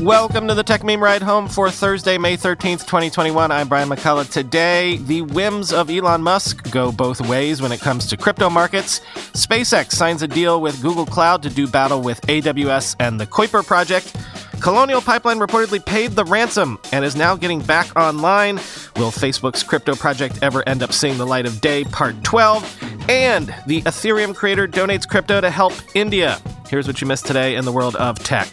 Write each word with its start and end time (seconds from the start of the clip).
Welcome 0.00 0.48
to 0.48 0.54
the 0.54 0.64
Techmeme 0.64 1.02
Ride 1.02 1.20
Home 1.20 1.46
for 1.46 1.70
Thursday, 1.70 2.16
May 2.16 2.34
13th, 2.34 2.86
2021. 2.86 3.52
I'm 3.52 3.68
Brian 3.68 3.90
McCullough. 3.90 4.32
Today, 4.32 4.96
the 4.96 5.20
whims 5.20 5.74
of 5.74 5.90
Elon 5.90 6.22
Musk 6.22 6.70
go 6.70 6.90
both 6.90 7.20
ways 7.28 7.60
when 7.60 7.70
it 7.70 7.82
comes 7.82 8.06
to 8.06 8.16
crypto 8.16 8.48
markets. 8.48 9.00
SpaceX 9.34 9.92
signs 9.92 10.22
a 10.22 10.26
deal 10.26 10.62
with 10.62 10.80
Google 10.80 11.04
Cloud 11.04 11.42
to 11.42 11.50
do 11.50 11.66
battle 11.68 12.00
with 12.00 12.18
AWS 12.22 12.96
and 12.98 13.20
the 13.20 13.26
Kuiper 13.26 13.64
project. 13.64 14.16
Colonial 14.62 15.02
Pipeline 15.02 15.38
reportedly 15.38 15.84
paid 15.84 16.12
the 16.12 16.24
ransom 16.24 16.78
and 16.92 17.04
is 17.04 17.14
now 17.14 17.36
getting 17.36 17.60
back 17.60 17.94
online. 17.94 18.56
Will 18.96 19.10
Facebook's 19.10 19.62
crypto 19.62 19.94
project 19.94 20.38
ever 20.40 20.66
end 20.66 20.82
up 20.82 20.94
seeing 20.94 21.18
the 21.18 21.26
light 21.26 21.44
of 21.44 21.60
day? 21.60 21.84
Part 21.84 22.24
12. 22.24 23.10
And 23.10 23.54
the 23.66 23.82
Ethereum 23.82 24.34
creator 24.34 24.66
donates 24.66 25.06
crypto 25.06 25.42
to 25.42 25.50
help 25.50 25.74
India. 25.94 26.40
Here's 26.68 26.86
what 26.86 27.02
you 27.02 27.06
missed 27.06 27.26
today 27.26 27.56
in 27.56 27.66
the 27.66 27.72
world 27.72 27.96
of 27.96 28.18
tech. 28.20 28.48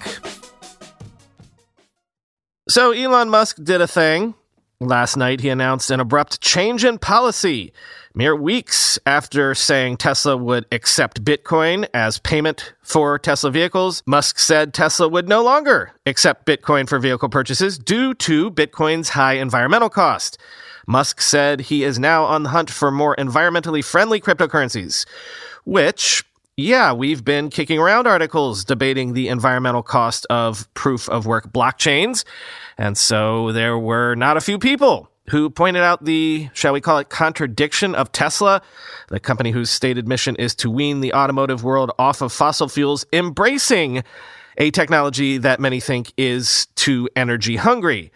So, 2.70 2.92
Elon 2.92 3.30
Musk 3.30 3.64
did 3.64 3.80
a 3.80 3.88
thing. 3.88 4.36
Last 4.82 5.16
night, 5.16 5.40
he 5.40 5.48
announced 5.48 5.90
an 5.90 6.02
abrupt 6.02 6.42
change 6.42 6.84
in 6.84 7.00
policy, 7.00 7.72
mere 8.14 8.36
weeks 8.36 9.00
after 9.06 9.56
saying 9.56 9.98
Tesla 9.98 10.36
would 10.36 10.66
accept 10.74 11.24
Bitcoin 11.24 11.88
as 11.94 12.20
payment 12.20 12.74
for 12.84 13.18
Tesla 13.18 13.52
vehicles. 13.52 14.04
Musk 14.06 14.38
said 14.38 14.74
Tesla 14.74 15.08
would 15.08 15.30
no 15.30 15.42
longer 15.42 15.94
accept 16.06 16.46
Bitcoin 16.46 16.90
for 16.90 17.00
vehicle 17.00 17.30
purchases 17.30 17.78
due 17.78 18.14
to 18.16 18.52
Bitcoin's 18.52 19.10
high 19.10 19.34
environmental 19.36 19.90
cost. 19.90 20.38
Musk 20.86 21.22
said 21.22 21.62
he 21.62 21.86
is 21.86 21.98
now 21.98 22.26
on 22.26 22.44
the 22.44 22.50
hunt 22.50 22.70
for 22.70 22.92
more 22.92 23.16
environmentally 23.16 23.84
friendly 23.84 24.20
cryptocurrencies, 24.20 25.06
which 25.64 26.24
yeah, 26.58 26.92
we've 26.92 27.24
been 27.24 27.52
kicking 27.52 27.78
around 27.78 28.08
articles 28.08 28.66
debating 28.66 29.14
the 29.14 29.28
environmental 29.28 29.84
cost 29.84 30.26
of 30.32 30.72
proof 30.74 31.08
of 31.08 31.28
work 31.28 31.54
blockchains. 31.54 32.26
And 32.80 32.98
so 32.98 33.52
there 33.52 33.78
were 33.78 34.16
not 34.16 34.38
a 34.38 34.42
few 34.42 34.58
people 34.58 35.08
who 35.30 35.52
pointed 35.52 35.84
out 35.84 36.04
the, 36.04 36.50
shall 36.54 36.74
we 36.74 36.82
call 36.82 36.98
it, 36.98 37.10
contradiction 37.10 37.94
of 37.94 38.12
Tesla, 38.12 38.62
the 39.10 39.20
company 39.20 39.52
whose 39.52 39.70
stated 39.70 40.08
mission 40.08 40.36
is 40.38 40.56
to 40.56 40.72
wean 40.72 41.00
the 41.00 41.14
automotive 41.14 41.64
world 41.64 41.92
off 42.00 42.22
of 42.22 42.34
fossil 42.34 42.68
fuels, 42.68 43.06
embracing 43.14 44.04
a 44.58 44.72
technology 44.72 45.38
that 45.38 45.60
many 45.60 45.80
think 45.80 46.12
is 46.18 46.66
too 46.76 47.08
energy 47.16 47.58
hungry. 47.58 48.12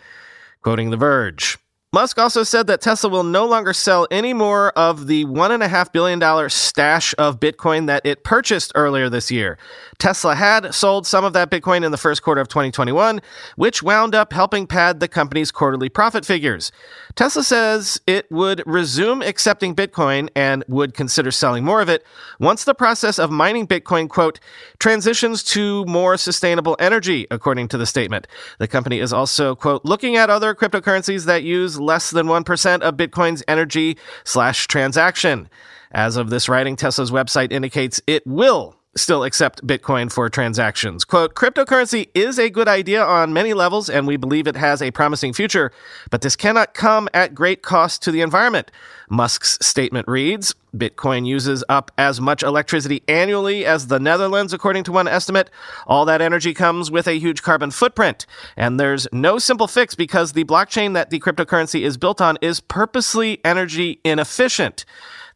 Quoting 0.63 0.89
The 0.89 0.97
Verge. 0.97 1.59
Musk 1.93 2.17
also 2.17 2.41
said 2.41 2.67
that 2.67 2.79
Tesla 2.79 3.09
will 3.09 3.21
no 3.21 3.45
longer 3.45 3.73
sell 3.73 4.07
any 4.09 4.33
more 4.33 4.69
of 4.77 5.07
the 5.07 5.25
$1.5 5.25 5.91
billion 5.91 6.49
stash 6.49 7.13
of 7.17 7.37
Bitcoin 7.37 7.87
that 7.87 8.05
it 8.05 8.23
purchased 8.23 8.71
earlier 8.75 9.09
this 9.09 9.29
year. 9.29 9.57
Tesla 9.97 10.35
had 10.35 10.73
sold 10.73 11.05
some 11.05 11.25
of 11.25 11.33
that 11.33 11.51
Bitcoin 11.51 11.83
in 11.83 11.91
the 11.91 11.97
first 11.97 12.23
quarter 12.23 12.39
of 12.39 12.47
2021, 12.47 13.19
which 13.57 13.83
wound 13.83 14.15
up 14.15 14.31
helping 14.31 14.67
pad 14.67 15.01
the 15.01 15.07
company's 15.09 15.51
quarterly 15.51 15.89
profit 15.89 16.25
figures. 16.25 16.71
Tesla 17.15 17.43
says 17.43 17.99
it 18.07 18.31
would 18.31 18.63
resume 18.65 19.21
accepting 19.21 19.75
Bitcoin 19.75 20.29
and 20.33 20.63
would 20.69 20.93
consider 20.93 21.29
selling 21.29 21.65
more 21.65 21.81
of 21.81 21.89
it 21.89 22.05
once 22.39 22.63
the 22.63 22.73
process 22.73 23.19
of 23.19 23.31
mining 23.31 23.67
Bitcoin, 23.67 24.07
quote, 24.07 24.39
transitions 24.79 25.43
to 25.43 25.83
more 25.83 26.15
sustainable 26.15 26.77
energy, 26.79 27.27
according 27.29 27.67
to 27.67 27.77
the 27.77 27.85
statement. 27.85 28.27
The 28.59 28.67
company 28.69 28.99
is 29.01 29.11
also, 29.11 29.55
quote, 29.55 29.83
looking 29.83 30.15
at 30.15 30.29
other 30.29 30.55
cryptocurrencies 30.55 31.25
that 31.25 31.43
use 31.43 31.80
less 31.81 32.11
than 32.11 32.27
1% 32.27 32.81
of 32.81 32.95
Bitcoin's 32.95 33.43
energy 33.47 33.97
slash 34.23 34.67
transaction. 34.67 35.49
As 35.91 36.15
of 36.15 36.29
this 36.29 36.47
writing, 36.47 36.75
Tesla's 36.77 37.11
website 37.11 37.51
indicates 37.51 38.01
it 38.07 38.25
will 38.25 38.75
still 38.95 39.23
accept 39.23 39.65
Bitcoin 39.65 40.11
for 40.11 40.29
transactions. 40.29 41.05
Quote, 41.05 41.33
cryptocurrency 41.33 42.09
is 42.13 42.37
a 42.37 42.49
good 42.49 42.67
idea 42.67 43.03
on 43.03 43.33
many 43.33 43.53
levels, 43.53 43.89
and 43.89 44.05
we 44.05 44.17
believe 44.17 44.47
it 44.47 44.55
has 44.55 44.81
a 44.81 44.91
promising 44.91 45.33
future, 45.33 45.71
but 46.09 46.21
this 46.21 46.35
cannot 46.35 46.73
come 46.73 47.07
at 47.13 47.33
great 47.33 47.61
cost 47.61 48.01
to 48.03 48.11
the 48.11 48.21
environment. 48.21 48.71
Musk's 49.09 49.57
statement 49.61 50.07
reads 50.07 50.55
Bitcoin 50.75 51.25
uses 51.25 51.63
up 51.67 51.91
as 51.97 52.21
much 52.21 52.43
electricity 52.43 53.03
annually 53.07 53.65
as 53.65 53.87
the 53.87 53.99
Netherlands, 53.99 54.53
according 54.53 54.85
to 54.85 54.91
one 54.91 55.07
estimate. 55.07 55.49
All 55.85 56.05
that 56.05 56.21
energy 56.21 56.53
comes 56.53 56.89
with 56.89 57.07
a 57.07 57.19
huge 57.19 57.41
carbon 57.41 57.71
footprint. 57.71 58.25
And 58.55 58.79
there's 58.79 59.07
no 59.11 59.37
simple 59.37 59.67
fix 59.67 59.95
because 59.95 60.31
the 60.31 60.45
blockchain 60.45 60.93
that 60.93 61.09
the 61.09 61.19
cryptocurrency 61.19 61.81
is 61.81 61.97
built 61.97 62.21
on 62.21 62.37
is 62.41 62.61
purposely 62.61 63.41
energy 63.43 63.99
inefficient. 64.05 64.85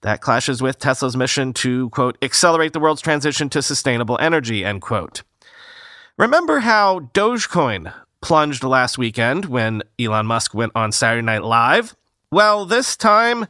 That 0.06 0.22
clashes 0.22 0.62
with 0.62 0.78
Tesla's 0.78 1.18
mission 1.18 1.52
to, 1.54 1.90
quote, 1.90 2.16
accelerate 2.22 2.74
the 2.74 2.80
world's 2.80 3.02
transition 3.02 3.50
to 3.50 3.64
sustainable 3.64 4.20
energy, 4.22 4.64
end 4.64 4.84
quote. 4.84 5.24
Remember 6.16 6.60
how 6.60 7.10
Dogecoin 7.16 7.92
plunged 8.22 8.64
last 8.64 9.00
weekend 9.00 9.46
when 9.46 9.82
Elon 10.00 10.28
Musk 10.28 10.54
went 10.54 10.74
on 10.76 10.92
Saturday 10.92 11.26
Night 11.26 11.44
Live? 11.44 11.96
Well, 12.30 12.68
this 12.68 12.96
time, 12.96 13.48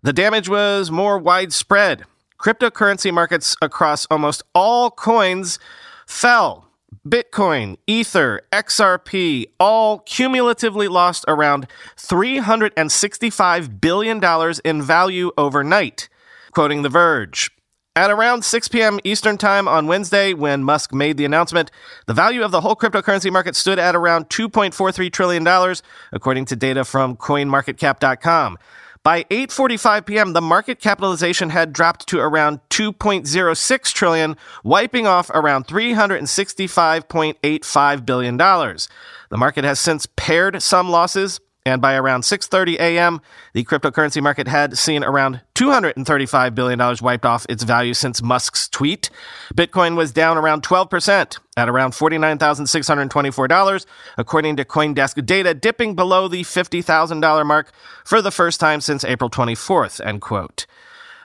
the 0.00 0.12
damage 0.12 0.48
was 0.48 0.88
more 0.88 1.18
widespread. 1.18 2.04
Cryptocurrency 2.38 3.12
markets 3.12 3.56
across 3.60 4.06
almost 4.06 4.44
all 4.54 4.92
coins 4.92 5.58
fell 6.06 6.67
Bitcoin, 7.06 7.76
Ether, 7.86 8.42
XRP 8.52 9.46
all 9.60 9.98
cumulatively 10.00 10.88
lost 10.88 11.24
around 11.28 11.66
$365 11.96 13.80
billion 13.80 14.54
in 14.64 14.82
value 14.82 15.30
overnight, 15.36 16.08
quoting 16.52 16.82
The 16.82 16.88
Verge. 16.88 17.50
At 17.96 18.10
around 18.10 18.44
6 18.44 18.68
p.m. 18.68 19.00
Eastern 19.02 19.38
Time 19.38 19.66
on 19.66 19.88
Wednesday, 19.88 20.32
when 20.32 20.62
Musk 20.62 20.94
made 20.94 21.16
the 21.16 21.24
announcement, 21.24 21.72
the 22.06 22.14
value 22.14 22.44
of 22.44 22.52
the 22.52 22.60
whole 22.60 22.76
cryptocurrency 22.76 23.32
market 23.32 23.56
stood 23.56 23.78
at 23.78 23.96
around 23.96 24.28
$2.43 24.28 25.10
trillion, 25.10 25.74
according 26.12 26.44
to 26.44 26.54
data 26.54 26.84
from 26.84 27.16
CoinMarketCap.com. 27.16 28.56
By 29.02 29.24
8:45 29.24 30.06
p.m., 30.06 30.32
the 30.32 30.40
market 30.40 30.80
capitalization 30.80 31.50
had 31.50 31.72
dropped 31.72 32.08
to 32.08 32.18
around 32.18 32.60
2.06 32.70 33.92
trillion, 33.92 34.36
wiping 34.64 35.06
off 35.06 35.30
around 35.30 35.66
365.85 35.66 38.06
billion 38.06 38.36
dollars. 38.36 38.88
The 39.30 39.36
market 39.36 39.64
has 39.64 39.78
since 39.78 40.06
pared 40.16 40.62
some 40.62 40.90
losses, 40.90 41.38
and 41.64 41.82
by 41.82 41.94
around 41.94 42.22
6:30 42.22 42.78
a.m., 42.78 43.20
the 43.52 43.64
cryptocurrency 43.64 44.22
market 44.22 44.48
had 44.48 44.78
seen 44.78 45.04
around 45.04 45.40
235 45.54 46.54
billion 46.54 46.78
dollars 46.78 47.02
wiped 47.02 47.26
off 47.26 47.46
its 47.48 47.62
value 47.62 47.94
since 47.94 48.22
Musk's 48.22 48.68
tweet. 48.68 49.10
Bitcoin 49.54 49.96
was 49.96 50.12
down 50.12 50.38
around 50.38 50.62
12% 50.62 51.38
at 51.56 51.68
around 51.68 51.92
$49,624 51.92 53.86
according 54.16 54.56
to 54.56 54.64
CoinDesk 54.64 55.26
data, 55.26 55.54
dipping 55.54 55.94
below 55.94 56.28
the 56.28 56.42
$50,000 56.42 57.46
mark 57.46 57.72
for 58.04 58.22
the 58.22 58.30
first 58.30 58.60
time 58.60 58.80
since 58.80 59.04
April 59.04 59.28
24th, 59.28 60.04
end 60.04 60.20
quote. 60.20 60.66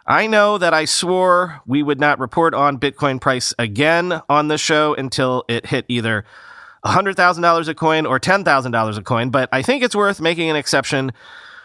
I 0.06 0.28
know 0.28 0.58
that 0.58 0.74
I 0.74 0.84
swore 0.84 1.62
we 1.66 1.82
would 1.82 2.00
not 2.00 2.20
report 2.20 2.54
on 2.54 2.78
Bitcoin 2.78 3.22
price 3.22 3.54
again 3.58 4.22
on 4.28 4.50
the 4.50 4.58
show 4.58 4.94
until 4.96 5.46
it 5.48 5.68
hit 5.68 5.86
either 5.88 6.26
$100,000 6.86 7.68
a 7.68 7.76
coin 7.76 8.06
or 8.06 8.20
$10,000 8.20 8.98
a 8.98 9.02
coin, 9.02 9.30
but 9.30 9.50
I 9.52 9.62
think 9.62 9.84
it's 9.84 9.96
worth 9.96 10.20
making 10.20 10.50
an 10.50 10.56
exception 10.56 11.12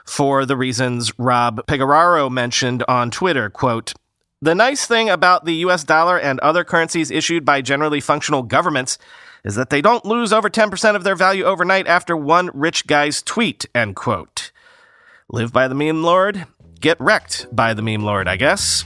for 0.05 0.47
the 0.47 0.57
reasons 0.57 1.13
Rob 1.19 1.67
Pegoraro 1.67 2.31
mentioned 2.31 2.83
on 2.89 3.11
Twitter. 3.11 3.51
Quote, 3.51 3.93
the 4.41 4.55
nice 4.55 4.87
thing 4.87 5.11
about 5.11 5.45
the 5.45 5.55
US 5.57 5.85
dollar 5.85 6.19
and 6.19 6.39
other 6.41 6.65
currencies 6.65 7.11
issued 7.11 7.45
by 7.45 7.61
generally 7.61 8.01
functional 8.01 8.43
governments 8.43 8.97
is 9.45 9.57
that 9.57 9.71
they 9.71 9.81
don't 9.81 10.05
lose 10.05 10.33
over 10.33 10.49
10% 10.49 10.95
of 10.95 11.05
their 11.05 11.17
value 11.17 11.45
overnight 11.45 11.87
after 11.87 12.17
one 12.17 12.51
rich 12.55 12.87
guy's 12.87 13.23
tweet, 13.23 13.67
end 13.75 13.97
quote. 13.97 14.53
Live 15.29 15.53
by 15.53 15.69
the 15.69 15.75
meme 15.75 16.03
lord, 16.03 16.47
get 16.81 16.99
wrecked 17.01 17.47
by 17.53 17.75
the 17.75 17.83
meme 17.83 18.03
lord, 18.03 18.29
I 18.29 18.37
guess. 18.37 18.85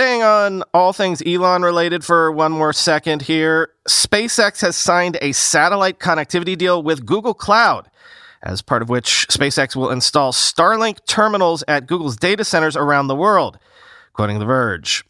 Staying 0.00 0.22
on 0.22 0.62
all 0.72 0.94
things 0.94 1.22
Elon 1.26 1.60
related 1.60 2.06
for 2.06 2.32
one 2.32 2.52
more 2.52 2.72
second 2.72 3.20
here, 3.20 3.68
SpaceX 3.86 4.62
has 4.62 4.74
signed 4.74 5.18
a 5.20 5.32
satellite 5.32 5.98
connectivity 5.98 6.56
deal 6.56 6.82
with 6.82 7.04
Google 7.04 7.34
Cloud, 7.34 7.90
as 8.42 8.62
part 8.62 8.80
of 8.80 8.88
which 8.88 9.26
SpaceX 9.28 9.76
will 9.76 9.90
install 9.90 10.32
Starlink 10.32 11.04
terminals 11.06 11.62
at 11.68 11.86
Google's 11.86 12.16
data 12.16 12.44
centers 12.46 12.78
around 12.78 13.08
the 13.08 13.14
world, 13.14 13.58
quoting 14.14 14.38
The 14.38 14.46
Verge. 14.46 15.04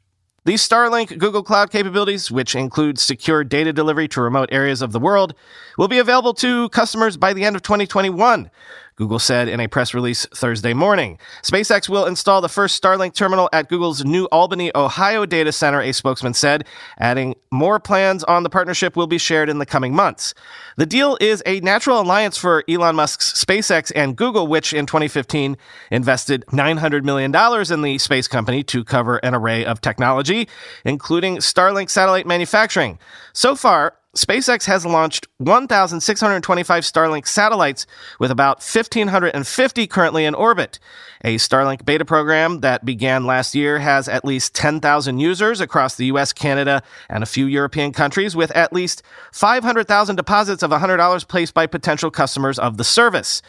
These 0.44 0.68
Starlink 0.68 1.18
Google 1.18 1.44
Cloud 1.44 1.70
capabilities, 1.70 2.28
which 2.28 2.56
include 2.56 2.98
secure 2.98 3.44
data 3.44 3.72
delivery 3.72 4.08
to 4.08 4.20
remote 4.20 4.48
areas 4.50 4.82
of 4.82 4.90
the 4.90 4.98
world, 4.98 5.34
will 5.78 5.86
be 5.86 6.00
available 6.00 6.34
to 6.34 6.68
customers 6.70 7.16
by 7.16 7.32
the 7.32 7.44
end 7.44 7.54
of 7.54 7.62
2021, 7.62 8.50
Google 8.96 9.18
said 9.18 9.48
in 9.48 9.60
a 9.60 9.68
press 9.68 9.94
release 9.94 10.26
Thursday 10.34 10.74
morning. 10.74 11.18
SpaceX 11.42 11.88
will 11.88 12.06
install 12.06 12.40
the 12.40 12.48
first 12.48 12.80
Starlink 12.80 13.14
terminal 13.14 13.48
at 13.52 13.68
Google's 13.68 14.04
New 14.04 14.26
Albany, 14.26 14.70
Ohio 14.74 15.26
data 15.26 15.52
center, 15.52 15.80
a 15.80 15.92
spokesman 15.92 16.34
said, 16.34 16.66
adding 16.98 17.34
more 17.50 17.80
plans 17.80 18.24
on 18.24 18.42
the 18.42 18.50
partnership 18.50 18.96
will 18.96 19.06
be 19.06 19.18
shared 19.18 19.48
in 19.48 19.58
the 19.58 19.66
coming 19.66 19.94
months. 19.94 20.34
The 20.76 20.86
deal 20.86 21.16
is 21.20 21.42
a 21.46 21.60
natural 21.60 22.00
alliance 22.00 22.36
for 22.36 22.64
Elon 22.68 22.96
Musk's 22.96 23.32
SpaceX 23.32 23.90
and 23.94 24.16
Google, 24.16 24.46
which 24.46 24.72
in 24.72 24.86
2015 24.86 25.56
invested 25.90 26.44
$900 26.48 27.04
million 27.04 27.34
in 27.72 27.82
the 27.82 27.98
space 27.98 28.28
company 28.28 28.62
to 28.64 28.84
cover 28.84 29.16
an 29.18 29.34
array 29.34 29.64
of 29.64 29.80
technology, 29.80 30.48
including 30.84 31.38
Starlink 31.38 31.90
satellite 31.90 32.26
manufacturing. 32.26 32.98
So 33.32 33.54
far, 33.54 33.94
SpaceX 34.16 34.66
has 34.66 34.84
launched 34.84 35.28
1,625 35.38 36.82
Starlink 36.82 37.28
satellites, 37.28 37.86
with 38.18 38.32
about 38.32 38.56
1,550 38.58 39.86
currently 39.86 40.24
in 40.24 40.34
orbit. 40.34 40.80
A 41.22 41.36
Starlink 41.36 41.84
beta 41.84 42.04
program 42.04 42.58
that 42.60 42.84
began 42.84 43.24
last 43.24 43.54
year 43.54 43.78
has 43.78 44.08
at 44.08 44.24
least 44.24 44.52
10,000 44.52 45.20
users 45.20 45.60
across 45.60 45.94
the 45.94 46.06
US, 46.06 46.32
Canada, 46.32 46.82
and 47.08 47.22
a 47.22 47.26
few 47.26 47.46
European 47.46 47.92
countries, 47.92 48.34
with 48.34 48.50
at 48.50 48.72
least 48.72 49.04
500,000 49.32 50.16
deposits 50.16 50.64
of 50.64 50.72
$100 50.72 51.28
placed 51.28 51.54
by 51.54 51.68
potential 51.68 52.10
customers 52.10 52.58
of 52.58 52.78
the 52.78 52.84
service. 52.84 53.42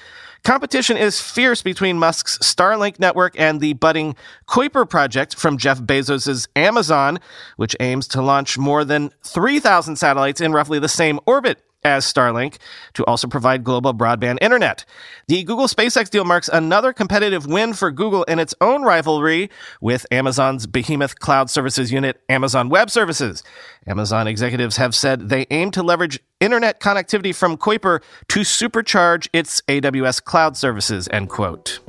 Competition 0.43 0.97
is 0.97 1.21
fierce 1.21 1.61
between 1.61 1.99
Musk's 1.99 2.39
Starlink 2.39 2.99
network 2.99 3.39
and 3.39 3.61
the 3.61 3.73
budding 3.73 4.15
Kuiper 4.47 4.89
project 4.89 5.35
from 5.35 5.59
Jeff 5.59 5.79
Bezos' 5.79 6.47
Amazon, 6.55 7.19
which 7.57 7.75
aims 7.79 8.07
to 8.07 8.23
launch 8.23 8.57
more 8.57 8.83
than 8.83 9.11
3,000 9.23 9.97
satellites 9.97 10.41
in 10.41 10.51
roughly 10.51 10.79
the 10.79 10.89
same 10.89 11.19
orbit 11.27 11.63
as 11.83 12.05
Starlink 12.05 12.57
to 12.93 13.05
also 13.05 13.27
provide 13.27 13.63
global 13.63 13.93
broadband 13.93 14.37
internet. 14.41 14.85
The 15.27 15.43
Google 15.43 15.67
SpaceX 15.67 16.09
deal 16.09 16.25
marks 16.25 16.49
another 16.49 16.93
competitive 16.93 17.45
win 17.45 17.73
for 17.73 17.91
Google 17.91 18.23
in 18.23 18.39
its 18.39 18.53
own 18.61 18.83
rivalry 18.83 19.49
with 19.79 20.05
Amazon's 20.11 20.67
behemoth 20.67 21.19
cloud 21.19 21.49
services 21.49 21.91
unit, 21.91 22.21
Amazon 22.29 22.69
Web 22.69 22.89
Services. 22.89 23.43
Amazon 23.87 24.27
executives 24.27 24.77
have 24.77 24.93
said 24.93 25.29
they 25.29 25.47
aim 25.51 25.71
to 25.71 25.83
leverage 25.83 26.19
internet 26.39 26.79
connectivity 26.79 27.33
from 27.33 27.57
Kuiper 27.57 28.01
to 28.29 28.41
supercharge 28.41 29.27
its 29.33 29.61
AWS 29.67 30.23
cloud 30.23 30.57
services, 30.57 31.07
end 31.11 31.29
quote. 31.29 31.79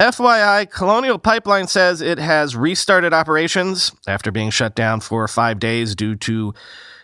FYI, 0.00 0.70
Colonial 0.70 1.18
Pipeline 1.18 1.66
says 1.66 2.00
it 2.00 2.18
has 2.18 2.56
restarted 2.56 3.12
operations 3.12 3.92
after 4.08 4.32
being 4.32 4.48
shut 4.48 4.74
down 4.74 5.00
for 5.00 5.28
five 5.28 5.58
days 5.58 5.94
due 5.94 6.16
to 6.16 6.54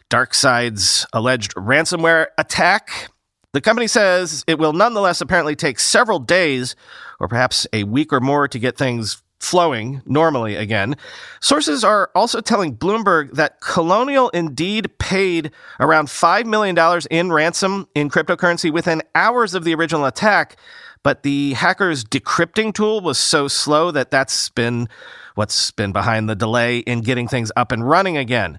DarkSide's 0.08 1.06
alleged 1.12 1.54
ransomware 1.56 2.28
attack. 2.38 3.10
The 3.52 3.60
company 3.60 3.86
says 3.86 4.44
it 4.46 4.58
will 4.58 4.72
nonetheless 4.72 5.20
apparently 5.20 5.54
take 5.54 5.78
several 5.78 6.18
days 6.18 6.74
or 7.20 7.28
perhaps 7.28 7.66
a 7.74 7.84
week 7.84 8.14
or 8.14 8.20
more 8.20 8.48
to 8.48 8.58
get 8.58 8.78
things 8.78 9.22
flowing 9.40 10.00
normally 10.06 10.56
again. 10.56 10.96
Sources 11.42 11.84
are 11.84 12.10
also 12.14 12.40
telling 12.40 12.74
Bloomberg 12.74 13.32
that 13.32 13.60
Colonial 13.60 14.30
indeed 14.30 14.98
paid 14.98 15.50
around 15.80 16.06
$5 16.06 16.46
million 16.46 17.02
in 17.10 17.30
ransom 17.30 17.88
in 17.94 18.08
cryptocurrency 18.08 18.72
within 18.72 19.02
hours 19.14 19.52
of 19.52 19.64
the 19.64 19.74
original 19.74 20.06
attack 20.06 20.56
but 21.06 21.22
the 21.22 21.52
hacker's 21.52 22.02
decrypting 22.02 22.74
tool 22.74 23.00
was 23.00 23.16
so 23.16 23.46
slow 23.46 23.92
that 23.92 24.10
that's 24.10 24.48
been 24.48 24.88
what's 25.36 25.70
been 25.70 25.92
behind 25.92 26.28
the 26.28 26.34
delay 26.34 26.78
in 26.78 27.00
getting 27.00 27.28
things 27.28 27.52
up 27.54 27.70
and 27.70 27.88
running 27.88 28.16
again. 28.16 28.58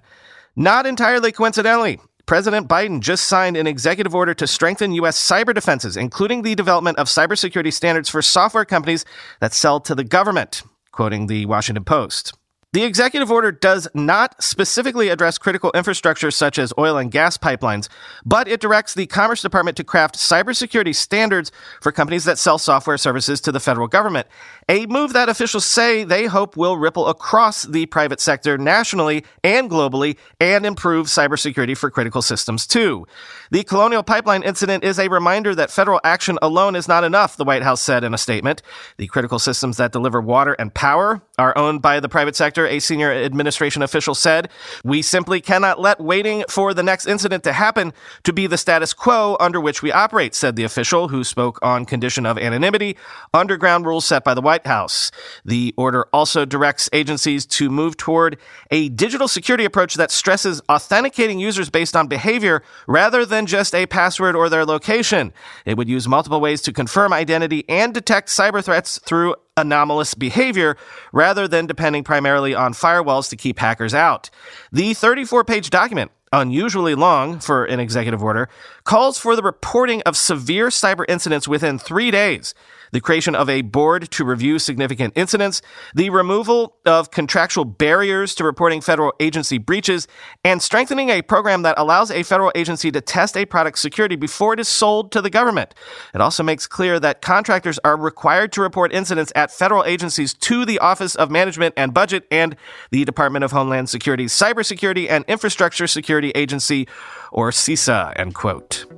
Not 0.56 0.86
entirely 0.86 1.30
coincidentally, 1.30 2.00
President 2.24 2.66
Biden 2.66 3.00
just 3.00 3.26
signed 3.26 3.58
an 3.58 3.66
executive 3.66 4.14
order 4.14 4.32
to 4.32 4.46
strengthen 4.46 4.92
U.S. 4.92 5.20
cyber 5.20 5.54
defenses, 5.54 5.94
including 5.94 6.40
the 6.40 6.54
development 6.54 6.96
of 6.96 7.08
cybersecurity 7.08 7.70
standards 7.70 8.08
for 8.08 8.22
software 8.22 8.64
companies 8.64 9.04
that 9.40 9.52
sell 9.52 9.78
to 9.80 9.94
the 9.94 10.02
government, 10.02 10.62
quoting 10.90 11.26
the 11.26 11.44
Washington 11.44 11.84
Post. 11.84 12.32
The 12.74 12.84
executive 12.84 13.30
order 13.30 13.50
does 13.50 13.88
not 13.94 14.42
specifically 14.44 15.08
address 15.08 15.38
critical 15.38 15.70
infrastructure 15.74 16.30
such 16.30 16.58
as 16.58 16.70
oil 16.76 16.98
and 16.98 17.10
gas 17.10 17.38
pipelines, 17.38 17.88
but 18.26 18.46
it 18.46 18.60
directs 18.60 18.92
the 18.92 19.06
Commerce 19.06 19.40
Department 19.40 19.74
to 19.78 19.84
craft 19.84 20.16
cybersecurity 20.16 20.94
standards 20.94 21.50
for 21.80 21.92
companies 21.92 22.24
that 22.24 22.36
sell 22.36 22.58
software 22.58 22.98
services 22.98 23.40
to 23.40 23.52
the 23.52 23.58
federal 23.58 23.88
government. 23.88 24.26
A 24.70 24.84
move 24.84 25.14
that 25.14 25.30
officials 25.30 25.64
say 25.64 26.04
they 26.04 26.26
hope 26.26 26.54
will 26.54 26.76
ripple 26.76 27.08
across 27.08 27.62
the 27.62 27.86
private 27.86 28.20
sector 28.20 28.58
nationally 28.58 29.24
and 29.42 29.70
globally 29.70 30.18
and 30.40 30.66
improve 30.66 31.06
cybersecurity 31.06 31.74
for 31.74 31.90
critical 31.90 32.20
systems 32.20 32.66
too. 32.66 33.06
The 33.50 33.64
Colonial 33.64 34.02
Pipeline 34.02 34.42
incident 34.42 34.84
is 34.84 34.98
a 34.98 35.08
reminder 35.08 35.54
that 35.54 35.70
federal 35.70 36.00
action 36.04 36.38
alone 36.42 36.76
is 36.76 36.86
not 36.86 37.02
enough, 37.02 37.38
the 37.38 37.46
White 37.46 37.62
House 37.62 37.80
said 37.80 38.04
in 38.04 38.12
a 38.12 38.18
statement. 38.18 38.60
The 38.98 39.06
critical 39.06 39.38
systems 39.38 39.78
that 39.78 39.90
deliver 39.90 40.20
water 40.20 40.52
and 40.58 40.74
power 40.74 41.22
are 41.38 41.56
owned 41.56 41.80
by 41.80 41.98
the 41.98 42.08
private 42.10 42.36
sector 42.36 42.66
a 42.66 42.78
senior 42.78 43.10
administration 43.10 43.80
official 43.80 44.14
said. 44.14 44.50
We 44.84 45.00
simply 45.00 45.40
cannot 45.40 45.80
let 45.80 45.98
waiting 45.98 46.44
for 46.46 46.74
the 46.74 46.82
next 46.82 47.06
incident 47.06 47.42
to 47.44 47.54
happen 47.54 47.94
to 48.24 48.34
be 48.34 48.46
the 48.46 48.58
status 48.58 48.92
quo 48.92 49.38
under 49.40 49.62
which 49.62 49.82
we 49.82 49.92
operate, 49.92 50.34
said 50.34 50.56
the 50.56 50.64
official 50.64 51.08
who 51.08 51.24
spoke 51.24 51.58
on 51.62 51.86
condition 51.86 52.26
of 52.26 52.36
anonymity, 52.36 52.98
underground 53.32 53.86
rules 53.86 54.04
set 54.04 54.24
by 54.24 54.34
the 54.34 54.42
White 54.42 54.57
House. 54.66 55.10
The 55.44 55.74
order 55.76 56.06
also 56.12 56.44
directs 56.44 56.88
agencies 56.92 57.46
to 57.46 57.70
move 57.70 57.96
toward 57.96 58.38
a 58.70 58.88
digital 58.90 59.28
security 59.28 59.64
approach 59.64 59.94
that 59.94 60.10
stresses 60.10 60.60
authenticating 60.68 61.38
users 61.38 61.70
based 61.70 61.96
on 61.96 62.08
behavior 62.08 62.62
rather 62.86 63.24
than 63.24 63.46
just 63.46 63.74
a 63.74 63.86
password 63.86 64.36
or 64.36 64.48
their 64.48 64.64
location. 64.64 65.32
It 65.64 65.76
would 65.76 65.88
use 65.88 66.08
multiple 66.08 66.40
ways 66.40 66.62
to 66.62 66.72
confirm 66.72 67.12
identity 67.12 67.64
and 67.68 67.94
detect 67.94 68.28
cyber 68.28 68.64
threats 68.64 68.98
through 68.98 69.34
anomalous 69.56 70.14
behavior 70.14 70.76
rather 71.12 71.48
than 71.48 71.66
depending 71.66 72.04
primarily 72.04 72.54
on 72.54 72.72
firewalls 72.72 73.28
to 73.30 73.36
keep 73.36 73.58
hackers 73.58 73.94
out. 73.94 74.30
The 74.72 74.94
34 74.94 75.44
page 75.44 75.70
document 75.70 76.10
unusually 76.32 76.94
long 76.94 77.40
for 77.40 77.64
an 77.64 77.80
executive 77.80 78.22
order, 78.22 78.48
calls 78.84 79.18
for 79.18 79.36
the 79.36 79.42
reporting 79.42 80.02
of 80.02 80.16
severe 80.16 80.68
cyber 80.68 81.04
incidents 81.08 81.48
within 81.48 81.78
three 81.78 82.10
days 82.10 82.54
the 82.92 83.00
creation 83.00 83.34
of 83.34 83.48
a 83.48 83.62
board 83.62 84.10
to 84.10 84.24
review 84.24 84.58
significant 84.58 85.12
incidents, 85.16 85.62
the 85.94 86.10
removal 86.10 86.76
of 86.86 87.10
contractual 87.10 87.64
barriers 87.64 88.34
to 88.34 88.44
reporting 88.44 88.80
federal 88.80 89.12
agency 89.20 89.58
breaches, 89.58 90.08
and 90.44 90.62
strengthening 90.62 91.10
a 91.10 91.22
program 91.22 91.62
that 91.62 91.78
allows 91.78 92.10
a 92.10 92.22
federal 92.22 92.52
agency 92.54 92.90
to 92.90 93.00
test 93.00 93.36
a 93.36 93.44
product's 93.44 93.80
security 93.80 94.16
before 94.16 94.54
it 94.54 94.60
is 94.60 94.68
sold 94.68 95.12
to 95.12 95.20
the 95.20 95.30
government. 95.30 95.74
It 96.14 96.20
also 96.20 96.42
makes 96.42 96.66
clear 96.66 97.00
that 97.00 97.22
contractors 97.22 97.78
are 97.84 97.96
required 97.96 98.52
to 98.52 98.60
report 98.60 98.92
incidents 98.92 99.32
at 99.34 99.50
federal 99.50 99.84
agencies 99.84 100.34
to 100.34 100.64
the 100.64 100.78
Office 100.78 101.14
of 101.14 101.30
Management 101.30 101.74
and 101.76 101.94
Budget 101.94 102.26
and 102.30 102.56
the 102.90 103.04
Department 103.04 103.44
of 103.44 103.52
Homeland 103.52 103.88
Security's 103.88 104.32
Cybersecurity 104.32 105.08
and 105.08 105.24
Infrastructure 105.28 105.86
Security 105.86 106.30
Agency, 106.34 106.88
or 107.32 107.50
CISA, 107.50 108.12
end 108.16 108.34
quote. 108.34 108.97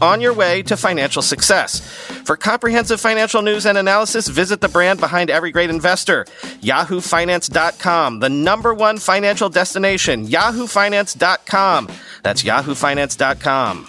on 0.00 0.20
your 0.20 0.32
way 0.32 0.62
to 0.64 0.76
financial 0.76 1.22
success. 1.22 1.80
For 2.24 2.36
comprehensive 2.36 3.00
financial 3.00 3.42
news 3.42 3.66
and 3.66 3.76
analysis, 3.78 4.28
visit 4.28 4.60
the 4.60 4.68
brand 4.68 5.00
behind 5.00 5.30
every 5.30 5.50
great 5.50 5.70
investor, 5.70 6.24
yahoofinance.com, 6.62 8.20
the 8.20 8.28
number 8.28 8.74
one 8.74 8.98
financial 8.98 9.48
destination, 9.48 10.26
yahoofinance.com. 10.26 11.88
That's 12.22 12.42
yahoofinance.com. 12.42 13.88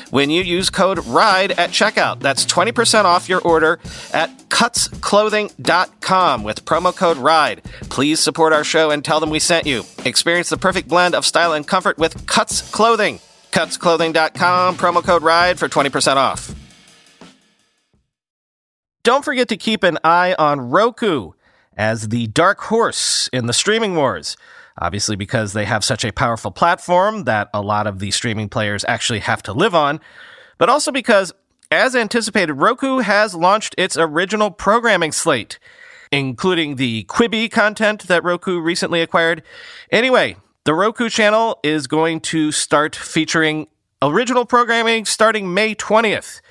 when 0.11 0.29
you 0.29 0.43
use 0.43 0.69
code 0.69 1.03
RIDE 1.07 1.51
at 1.53 1.71
checkout. 1.71 2.19
That's 2.19 2.45
20% 2.45 3.05
off 3.05 3.27
your 3.27 3.41
order 3.41 3.79
at 4.13 4.29
cutsclothing.com 4.49 6.43
with 6.43 6.63
promo 6.63 6.95
code 6.95 7.17
RIDE. 7.17 7.63
Please 7.89 8.19
support 8.19 8.53
our 8.53 8.63
show 8.63 8.91
and 8.91 9.03
tell 9.03 9.19
them 9.19 9.31
we 9.31 9.39
sent 9.39 9.65
you. 9.65 9.83
Experience 10.05 10.49
the 10.49 10.57
perfect 10.57 10.87
blend 10.87 11.15
of 11.15 11.25
style 11.25 11.53
and 11.53 11.67
comfort 11.67 11.97
with 11.97 12.27
Cuts 12.27 12.69
Clothing. 12.71 13.19
Cutsclothing.com, 13.51 14.77
promo 14.77 15.03
code 15.03 15.23
RIDE 15.23 15.57
for 15.57 15.67
20% 15.67 16.15
off. 16.15 16.53
Don't 19.03 19.25
forget 19.25 19.47
to 19.47 19.57
keep 19.57 19.81
an 19.81 19.97
eye 20.03 20.35
on 20.37 20.69
Roku 20.69 21.31
as 21.75 22.09
the 22.09 22.27
dark 22.27 22.59
horse 22.59 23.27
in 23.33 23.47
the 23.47 23.53
streaming 23.53 23.95
wars. 23.95 24.37
Obviously, 24.77 25.15
because 25.15 25.53
they 25.53 25.65
have 25.65 25.83
such 25.83 26.05
a 26.05 26.13
powerful 26.13 26.51
platform 26.51 27.25
that 27.25 27.49
a 27.53 27.61
lot 27.61 27.87
of 27.87 27.99
the 27.99 28.11
streaming 28.11 28.49
players 28.49 28.85
actually 28.87 29.19
have 29.19 29.43
to 29.43 29.53
live 29.53 29.75
on, 29.75 29.99
but 30.57 30.69
also 30.69 30.91
because, 30.91 31.33
as 31.71 31.95
anticipated, 31.95 32.53
Roku 32.53 32.99
has 32.99 33.35
launched 33.35 33.75
its 33.77 33.97
original 33.97 34.51
programming 34.51 35.11
slate, 35.11 35.59
including 36.11 36.75
the 36.75 37.03
Quibi 37.05 37.51
content 37.51 38.07
that 38.07 38.23
Roku 38.23 38.59
recently 38.59 39.01
acquired. 39.01 39.43
Anyway, 39.91 40.37
the 40.63 40.73
Roku 40.73 41.09
channel 41.09 41.59
is 41.63 41.87
going 41.87 42.21
to 42.21 42.51
start 42.51 42.95
featuring 42.95 43.67
original 44.01 44.45
programming 44.45 45.05
starting 45.05 45.53
May 45.53 45.75
20th, 45.75 46.41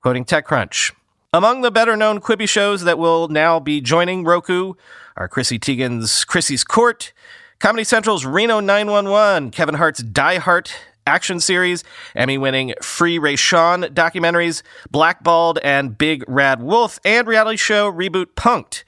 quoting 0.00 0.24
TechCrunch. 0.24 0.92
Among 1.32 1.60
the 1.60 1.70
better 1.70 1.96
known 1.96 2.20
Quibi 2.20 2.48
shows 2.48 2.84
that 2.84 2.98
will 2.98 3.28
now 3.28 3.60
be 3.60 3.80
joining 3.80 4.24
Roku 4.24 4.74
are 5.16 5.28
Chrissy 5.28 5.58
Teigen's 5.58 6.24
Chrissy's 6.24 6.64
Court, 6.64 7.12
Comedy 7.58 7.84
Central's 7.84 8.26
Reno 8.26 8.60
911, 8.60 9.50
Kevin 9.50 9.76
Hart's 9.76 10.02
Die 10.02 10.36
Hard 10.36 10.70
action 11.06 11.40
series, 11.40 11.84
Emmy 12.14 12.36
winning 12.36 12.74
Free 12.82 13.18
Ray 13.18 13.34
Rayshawn 13.34 13.94
documentaries, 13.94 14.62
Blackballed 14.90 15.58
and 15.64 15.96
Big 15.96 16.22
Rad 16.28 16.62
Wolf, 16.62 17.00
and 17.02 17.26
reality 17.26 17.56
show 17.56 17.90
Reboot 17.90 18.34
Punk'd. 18.36 18.84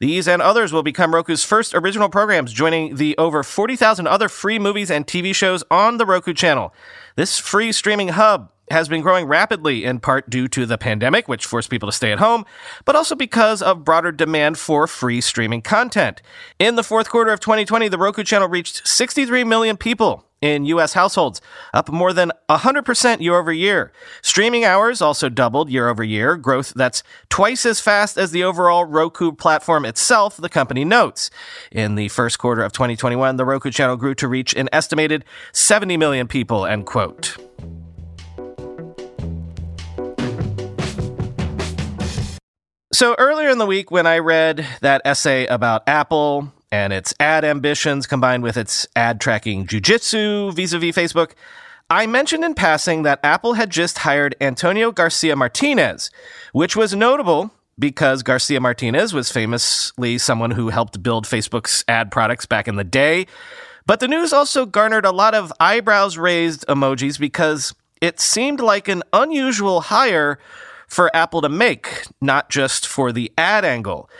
These 0.00 0.26
and 0.26 0.42
others 0.42 0.72
will 0.72 0.82
become 0.82 1.14
Roku's 1.14 1.44
first 1.44 1.74
original 1.74 2.08
programs, 2.08 2.52
joining 2.52 2.96
the 2.96 3.16
over 3.18 3.44
40,000 3.44 4.08
other 4.08 4.28
free 4.28 4.58
movies 4.58 4.90
and 4.90 5.06
TV 5.06 5.32
shows 5.32 5.62
on 5.70 5.98
the 5.98 6.06
Roku 6.06 6.34
channel. 6.34 6.74
This 7.14 7.38
free 7.38 7.70
streaming 7.70 8.08
hub 8.08 8.50
has 8.70 8.88
been 8.88 9.02
growing 9.02 9.26
rapidly 9.26 9.84
in 9.84 10.00
part 10.00 10.28
due 10.30 10.48
to 10.48 10.66
the 10.66 10.78
pandemic, 10.78 11.28
which 11.28 11.46
forced 11.46 11.70
people 11.70 11.88
to 11.88 11.92
stay 11.92 12.12
at 12.12 12.18
home, 12.18 12.44
but 12.84 12.96
also 12.96 13.14
because 13.14 13.62
of 13.62 13.84
broader 13.84 14.12
demand 14.12 14.58
for 14.58 14.86
free 14.86 15.20
streaming 15.20 15.62
content. 15.62 16.22
In 16.58 16.76
the 16.76 16.82
fourth 16.82 17.08
quarter 17.08 17.32
of 17.32 17.40
2020, 17.40 17.88
the 17.88 17.98
Roku 17.98 18.22
channel 18.24 18.48
reached 18.48 18.86
63 18.86 19.44
million 19.44 19.76
people 19.76 20.24
in 20.40 20.64
US 20.66 20.92
households, 20.92 21.40
up 21.74 21.88
more 21.88 22.12
than 22.12 22.32
100% 22.48 23.20
year 23.20 23.36
over 23.36 23.52
year. 23.52 23.92
Streaming 24.22 24.64
hours 24.64 25.02
also 25.02 25.28
doubled 25.28 25.70
year 25.70 25.88
over 25.88 26.04
year, 26.04 26.36
growth 26.36 26.72
that's 26.74 27.02
twice 27.28 27.66
as 27.66 27.80
fast 27.80 28.16
as 28.16 28.30
the 28.30 28.44
overall 28.44 28.84
Roku 28.84 29.32
platform 29.32 29.84
itself, 29.84 30.36
the 30.36 30.48
company 30.48 30.84
notes. 30.84 31.30
In 31.72 31.96
the 31.96 32.08
first 32.08 32.38
quarter 32.38 32.62
of 32.62 32.72
2021, 32.72 33.36
the 33.36 33.44
Roku 33.44 33.70
channel 33.70 33.96
grew 33.96 34.14
to 34.14 34.28
reach 34.28 34.54
an 34.54 34.68
estimated 34.72 35.24
70 35.52 35.96
million 35.96 36.28
people, 36.28 36.66
end 36.66 36.86
quote. 36.86 37.36
So 42.98 43.14
earlier 43.16 43.48
in 43.48 43.58
the 43.58 43.64
week, 43.64 43.92
when 43.92 44.08
I 44.08 44.18
read 44.18 44.66
that 44.80 45.02
essay 45.04 45.46
about 45.46 45.88
Apple 45.88 46.52
and 46.72 46.92
its 46.92 47.14
ad 47.20 47.44
ambitions 47.44 48.08
combined 48.08 48.42
with 48.42 48.56
its 48.56 48.88
ad 48.96 49.20
tracking 49.20 49.68
jujitsu 49.68 50.52
vis 50.52 50.72
a 50.72 50.80
vis 50.80 50.96
Facebook, 50.96 51.34
I 51.88 52.08
mentioned 52.08 52.42
in 52.42 52.54
passing 52.54 53.04
that 53.04 53.20
Apple 53.22 53.52
had 53.52 53.70
just 53.70 53.98
hired 53.98 54.34
Antonio 54.40 54.90
Garcia 54.90 55.36
Martinez, 55.36 56.10
which 56.50 56.74
was 56.74 56.92
notable 56.92 57.52
because 57.78 58.24
Garcia 58.24 58.60
Martinez 58.60 59.14
was 59.14 59.30
famously 59.30 60.18
someone 60.18 60.50
who 60.50 60.70
helped 60.70 61.00
build 61.00 61.24
Facebook's 61.24 61.84
ad 61.86 62.10
products 62.10 62.46
back 62.46 62.66
in 62.66 62.74
the 62.74 62.82
day. 62.82 63.28
But 63.86 64.00
the 64.00 64.08
news 64.08 64.32
also 64.32 64.66
garnered 64.66 65.04
a 65.04 65.12
lot 65.12 65.36
of 65.36 65.52
eyebrows 65.60 66.18
raised 66.18 66.66
emojis 66.66 67.16
because 67.16 67.76
it 68.00 68.18
seemed 68.18 68.58
like 68.58 68.88
an 68.88 69.04
unusual 69.12 69.82
hire 69.82 70.40
for 70.88 71.14
Apple 71.14 71.42
to 71.42 71.48
make, 71.48 72.06
not 72.20 72.50
just 72.50 72.86
for 72.86 73.12
the 73.12 73.30
ad 73.38 73.64
angle. 73.64 74.10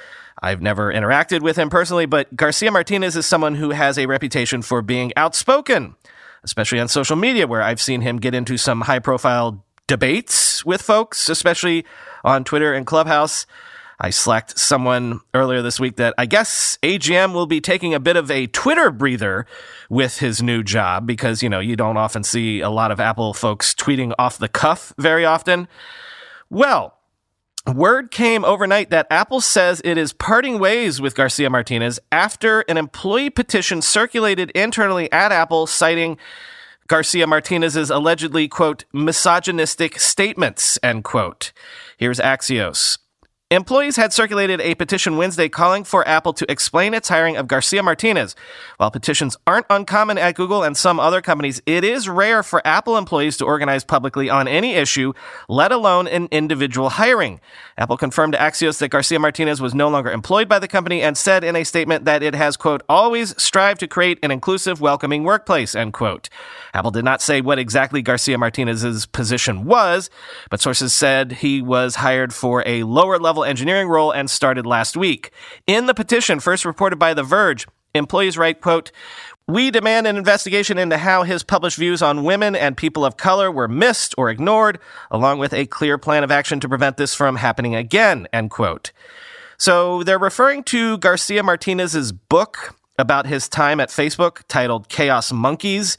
I've 0.40 0.62
never 0.62 0.92
interacted 0.92 1.40
with 1.40 1.56
him 1.56 1.68
personally, 1.70 2.06
but 2.06 2.34
Garcia 2.36 2.70
Martinez 2.70 3.16
is 3.16 3.26
someone 3.26 3.56
who 3.56 3.70
has 3.70 3.98
a 3.98 4.06
reputation 4.06 4.62
for 4.62 4.82
being 4.82 5.12
outspoken, 5.16 5.96
especially 6.44 6.78
on 6.78 6.88
social 6.88 7.16
media, 7.16 7.46
where 7.46 7.62
I've 7.62 7.80
seen 7.80 8.02
him 8.02 8.18
get 8.18 8.34
into 8.34 8.56
some 8.56 8.82
high 8.82 9.00
profile 9.00 9.64
debates 9.88 10.64
with 10.64 10.80
folks, 10.80 11.28
especially 11.28 11.84
on 12.22 12.44
Twitter 12.44 12.72
and 12.72 12.86
Clubhouse. 12.86 13.46
I 14.00 14.10
slacked 14.10 14.56
someone 14.56 15.20
earlier 15.34 15.60
this 15.60 15.80
week 15.80 15.96
that 15.96 16.14
I 16.16 16.26
guess 16.26 16.78
AGM 16.84 17.32
will 17.32 17.46
be 17.46 17.60
taking 17.60 17.94
a 17.94 17.98
bit 18.00 18.16
of 18.16 18.30
a 18.30 18.46
Twitter 18.46 18.92
breather 18.92 19.44
with 19.90 20.18
his 20.18 20.40
new 20.40 20.62
job 20.62 21.04
because, 21.04 21.42
you 21.42 21.48
know, 21.48 21.58
you 21.58 21.74
don't 21.74 21.96
often 21.96 22.22
see 22.22 22.60
a 22.60 22.70
lot 22.70 22.92
of 22.92 23.00
Apple 23.00 23.34
folks 23.34 23.74
tweeting 23.74 24.12
off 24.16 24.38
the 24.38 24.48
cuff 24.48 24.92
very 24.98 25.24
often. 25.24 25.66
Well, 26.50 26.94
Word 27.66 28.10
came 28.10 28.44
overnight 28.44 28.88
that 28.90 29.06
Apple 29.10 29.42
says 29.42 29.82
it 29.84 29.98
is 29.98 30.14
parting 30.14 30.58
ways 30.58 31.00
with 31.00 31.14
Garcia 31.14 31.50
Martinez 31.50 32.00
after 32.10 32.60
an 32.60 32.78
employee 32.78 33.28
petition 33.28 33.82
circulated 33.82 34.50
internally 34.52 35.12
at 35.12 35.32
Apple 35.32 35.66
citing 35.66 36.16
Garcia 36.86 37.26
Martinez's 37.26 37.90
allegedly, 37.90 38.48
quote, 38.48 38.86
misogynistic 38.94 40.00
statements, 40.00 40.78
end 40.82 41.04
quote. 41.04 41.52
Here's 41.98 42.18
Axios. 42.18 42.96
Employees 43.50 43.96
had 43.96 44.12
circulated 44.12 44.60
a 44.60 44.74
petition 44.74 45.16
Wednesday 45.16 45.48
calling 45.48 45.82
for 45.82 46.06
Apple 46.06 46.34
to 46.34 46.50
explain 46.52 46.92
its 46.92 47.08
hiring 47.08 47.38
of 47.38 47.48
Garcia 47.48 47.82
Martinez. 47.82 48.36
While 48.76 48.90
petitions 48.90 49.38
aren't 49.46 49.64
uncommon 49.70 50.18
at 50.18 50.34
Google 50.34 50.62
and 50.62 50.76
some 50.76 51.00
other 51.00 51.22
companies, 51.22 51.62
it 51.64 51.82
is 51.82 52.10
rare 52.10 52.42
for 52.42 52.60
Apple 52.66 52.98
employees 52.98 53.38
to 53.38 53.46
organize 53.46 53.84
publicly 53.84 54.28
on 54.28 54.48
any 54.48 54.74
issue, 54.74 55.14
let 55.48 55.72
alone 55.72 56.06
an 56.08 56.28
individual 56.30 56.90
hiring. 56.90 57.40
Apple 57.78 57.96
confirmed 57.96 58.34
to 58.34 58.38
Axios 58.38 58.80
that 58.80 58.90
Garcia 58.90 59.18
Martinez 59.18 59.62
was 59.62 59.74
no 59.74 59.88
longer 59.88 60.10
employed 60.10 60.46
by 60.46 60.58
the 60.58 60.68
company 60.68 61.00
and 61.00 61.16
said 61.16 61.42
in 61.42 61.56
a 61.56 61.64
statement 61.64 62.04
that 62.04 62.22
it 62.22 62.34
has, 62.34 62.54
quote, 62.58 62.82
always 62.86 63.34
strived 63.42 63.80
to 63.80 63.88
create 63.88 64.18
an 64.22 64.30
inclusive, 64.30 64.82
welcoming 64.82 65.24
workplace, 65.24 65.74
end 65.74 65.94
quote. 65.94 66.28
Apple 66.74 66.90
did 66.90 67.04
not 67.06 67.22
say 67.22 67.40
what 67.40 67.58
exactly 67.58 68.02
Garcia 68.02 68.36
Martinez's 68.36 69.06
position 69.06 69.64
was, 69.64 70.10
but 70.50 70.60
sources 70.60 70.92
said 70.92 71.32
he 71.32 71.62
was 71.62 71.94
hired 71.94 72.34
for 72.34 72.62
a 72.66 72.82
lower 72.82 73.18
level 73.18 73.37
level 73.38 73.48
engineering 73.48 73.88
role 73.88 74.10
and 74.10 74.28
started 74.28 74.66
last 74.66 74.96
week. 74.96 75.30
In 75.66 75.86
the 75.86 75.94
petition, 75.94 76.40
first 76.40 76.64
reported 76.64 76.98
by 76.98 77.14
The 77.14 77.22
Verge, 77.22 77.66
employees 77.94 78.36
write, 78.36 78.60
quote, 78.60 78.90
we 79.46 79.70
demand 79.70 80.06
an 80.06 80.16
investigation 80.16 80.76
into 80.76 80.98
how 80.98 81.22
his 81.22 81.42
published 81.42 81.78
views 81.78 82.02
on 82.02 82.24
women 82.24 82.54
and 82.54 82.76
people 82.76 83.04
of 83.04 83.16
color 83.16 83.50
were 83.50 83.68
missed 83.68 84.14
or 84.18 84.28
ignored, 84.28 84.78
along 85.10 85.38
with 85.38 85.54
a 85.54 85.66
clear 85.66 85.96
plan 85.96 86.24
of 86.24 86.30
action 86.30 86.60
to 86.60 86.68
prevent 86.68 86.96
this 86.96 87.14
from 87.14 87.36
happening 87.36 87.74
again, 87.74 88.26
end 88.32 88.50
quote. 88.50 88.92
So 89.56 90.02
they're 90.02 90.18
referring 90.18 90.64
to 90.64 90.98
Garcia 90.98 91.42
Martinez's 91.42 92.12
book 92.12 92.76
about 92.98 93.26
his 93.26 93.48
time 93.48 93.80
at 93.80 93.88
Facebook 93.88 94.42
titled 94.48 94.88
Chaos 94.88 95.32
Monkeys. 95.32 95.96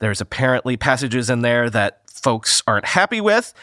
There's 0.00 0.20
apparently 0.20 0.76
passages 0.76 1.30
in 1.30 1.42
there 1.42 1.70
that 1.70 2.02
folks 2.10 2.62
aren't 2.66 2.86
happy 2.86 3.20
with. 3.20 3.54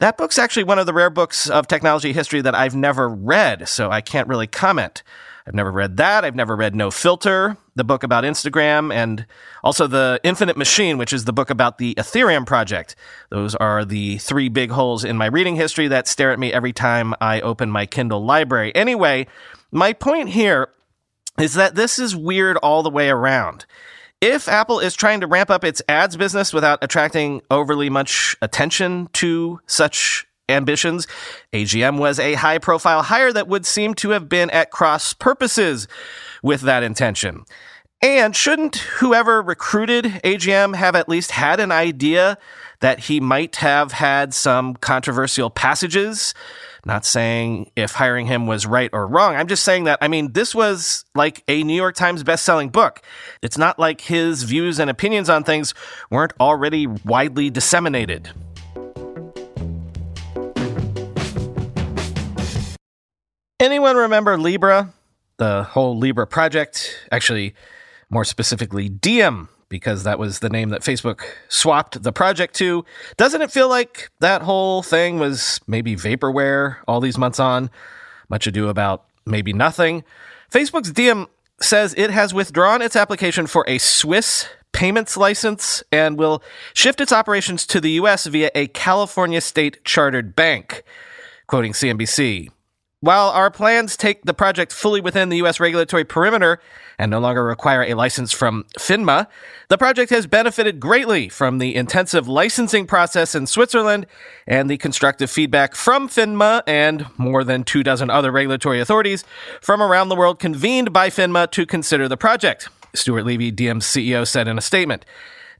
That 0.00 0.16
book's 0.16 0.38
actually 0.38 0.62
one 0.62 0.78
of 0.78 0.86
the 0.86 0.94
rare 0.94 1.10
books 1.10 1.50
of 1.50 1.66
technology 1.66 2.12
history 2.12 2.40
that 2.42 2.54
I've 2.54 2.76
never 2.76 3.08
read, 3.08 3.68
so 3.68 3.90
I 3.90 4.00
can't 4.00 4.28
really 4.28 4.46
comment. 4.46 5.02
I've 5.44 5.54
never 5.54 5.72
read 5.72 5.96
that. 5.96 6.24
I've 6.24 6.36
never 6.36 6.54
read 6.54 6.76
No 6.76 6.92
Filter, 6.92 7.56
the 7.74 7.82
book 7.82 8.04
about 8.04 8.22
Instagram, 8.22 8.94
and 8.94 9.26
also 9.64 9.88
The 9.88 10.20
Infinite 10.22 10.56
Machine, 10.56 10.98
which 10.98 11.12
is 11.12 11.24
the 11.24 11.32
book 11.32 11.50
about 11.50 11.78
the 11.78 11.94
Ethereum 11.96 12.46
project. 12.46 12.94
Those 13.30 13.56
are 13.56 13.84
the 13.84 14.18
three 14.18 14.48
big 14.48 14.70
holes 14.70 15.04
in 15.04 15.16
my 15.16 15.26
reading 15.26 15.56
history 15.56 15.88
that 15.88 16.06
stare 16.06 16.30
at 16.30 16.38
me 16.38 16.52
every 16.52 16.72
time 16.72 17.12
I 17.20 17.40
open 17.40 17.68
my 17.68 17.84
Kindle 17.84 18.24
library. 18.24 18.72
Anyway, 18.76 19.26
my 19.72 19.92
point 19.94 20.28
here 20.28 20.68
is 21.40 21.54
that 21.54 21.74
this 21.74 21.98
is 21.98 22.14
weird 22.14 22.56
all 22.58 22.84
the 22.84 22.90
way 22.90 23.08
around. 23.08 23.66
If 24.20 24.48
Apple 24.48 24.80
is 24.80 24.94
trying 24.94 25.20
to 25.20 25.28
ramp 25.28 25.48
up 25.48 25.62
its 25.62 25.80
ads 25.88 26.16
business 26.16 26.52
without 26.52 26.80
attracting 26.82 27.40
overly 27.50 27.88
much 27.88 28.36
attention 28.42 29.08
to 29.14 29.60
such 29.66 30.26
ambitions. 30.48 31.06
AGM 31.52 31.98
was 31.98 32.18
a 32.18 32.34
high 32.34 32.58
profile 32.58 33.02
hire 33.02 33.32
that 33.32 33.48
would 33.48 33.66
seem 33.66 33.94
to 33.94 34.10
have 34.10 34.28
been 34.28 34.50
at 34.50 34.70
cross 34.70 35.12
purposes 35.12 35.86
with 36.42 36.62
that 36.62 36.82
intention. 36.82 37.44
And 38.00 38.36
shouldn't 38.36 38.76
whoever 38.76 39.42
recruited 39.42 40.04
AGM 40.22 40.76
have 40.76 40.94
at 40.94 41.08
least 41.08 41.32
had 41.32 41.58
an 41.58 41.72
idea 41.72 42.38
that 42.78 43.00
he 43.00 43.18
might 43.18 43.56
have 43.56 43.90
had 43.90 44.32
some 44.32 44.74
controversial 44.74 45.50
passages? 45.50 46.32
Not 46.84 47.04
saying 47.04 47.72
if 47.74 47.94
hiring 47.94 48.26
him 48.26 48.46
was 48.46 48.66
right 48.66 48.88
or 48.92 49.04
wrong. 49.08 49.34
I'm 49.34 49.48
just 49.48 49.64
saying 49.64 49.82
that, 49.84 49.98
I 50.00 50.06
mean, 50.06 50.32
this 50.32 50.54
was 50.54 51.04
like 51.16 51.42
a 51.48 51.64
New 51.64 51.74
York 51.74 51.96
Times 51.96 52.22
best-selling 52.22 52.68
book. 52.68 53.02
It's 53.42 53.58
not 53.58 53.80
like 53.80 54.02
his 54.02 54.44
views 54.44 54.78
and 54.78 54.88
opinions 54.88 55.28
on 55.28 55.42
things 55.42 55.74
weren't 56.08 56.34
already 56.38 56.86
widely 56.86 57.50
disseminated. 57.50 58.30
Anyone 63.58 63.96
remember 63.96 64.38
Libra? 64.38 64.94
The 65.38 65.64
whole 65.64 65.98
Libra 65.98 66.28
project? 66.28 66.96
Actually, 67.10 67.56
more 68.10 68.24
specifically, 68.24 68.88
Diem, 68.88 69.48
because 69.68 70.04
that 70.04 70.18
was 70.18 70.38
the 70.38 70.48
name 70.48 70.70
that 70.70 70.82
Facebook 70.82 71.22
swapped 71.48 72.02
the 72.02 72.12
project 72.12 72.54
to. 72.56 72.84
Doesn't 73.16 73.42
it 73.42 73.50
feel 73.50 73.68
like 73.68 74.10
that 74.20 74.42
whole 74.42 74.82
thing 74.82 75.18
was 75.18 75.60
maybe 75.66 75.94
vaporware 75.94 76.76
all 76.86 77.00
these 77.00 77.18
months 77.18 77.38
on? 77.38 77.70
Much 78.28 78.46
ado 78.46 78.68
about 78.68 79.04
maybe 79.26 79.52
nothing. 79.52 80.04
Facebook's 80.50 80.90
Diem 80.90 81.26
says 81.60 81.94
it 81.96 82.10
has 82.10 82.32
withdrawn 82.32 82.80
its 82.80 82.96
application 82.96 83.46
for 83.46 83.64
a 83.68 83.78
Swiss 83.78 84.46
payments 84.72 85.16
license 85.16 85.82
and 85.90 86.18
will 86.18 86.42
shift 86.72 87.00
its 87.00 87.12
operations 87.12 87.66
to 87.66 87.80
the 87.80 87.92
US 87.92 88.26
via 88.26 88.50
a 88.54 88.68
California 88.68 89.40
state 89.40 89.84
chartered 89.84 90.36
bank. 90.36 90.82
Quoting 91.46 91.72
CNBC, 91.72 92.50
while 93.00 93.28
our 93.28 93.50
plans 93.50 93.96
take 93.96 94.24
the 94.24 94.34
project 94.34 94.72
fully 94.72 95.00
within 95.00 95.28
the 95.28 95.36
U.S. 95.38 95.60
regulatory 95.60 96.04
perimeter 96.04 96.60
and 96.98 97.10
no 97.10 97.20
longer 97.20 97.44
require 97.44 97.82
a 97.82 97.94
license 97.94 98.32
from 98.32 98.64
FINMA, 98.78 99.28
the 99.68 99.78
project 99.78 100.10
has 100.10 100.26
benefited 100.26 100.80
greatly 100.80 101.28
from 101.28 101.58
the 101.58 101.76
intensive 101.76 102.26
licensing 102.26 102.86
process 102.86 103.36
in 103.36 103.46
Switzerland 103.46 104.06
and 104.48 104.68
the 104.68 104.78
constructive 104.78 105.30
feedback 105.30 105.76
from 105.76 106.08
FINMA 106.08 106.62
and 106.66 107.06
more 107.16 107.44
than 107.44 107.62
two 107.62 107.84
dozen 107.84 108.10
other 108.10 108.32
regulatory 108.32 108.80
authorities 108.80 109.24
from 109.60 109.80
around 109.80 110.08
the 110.08 110.16
world 110.16 110.40
convened 110.40 110.92
by 110.92 111.08
FINMA 111.08 111.50
to 111.52 111.64
consider 111.64 112.08
the 112.08 112.16
project, 112.16 112.68
Stuart 112.94 113.24
Levy, 113.24 113.52
Diem's 113.52 113.86
CEO, 113.86 114.26
said 114.26 114.48
in 114.48 114.58
a 114.58 114.62
statement. 114.62 115.04